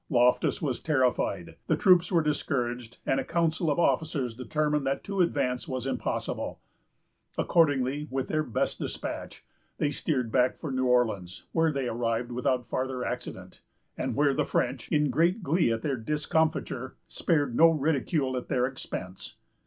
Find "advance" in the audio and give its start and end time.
5.21-5.67